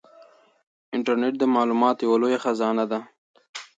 [0.95, 2.99] انټرنيټ د معلوماتو یوه لویه خزانه ده.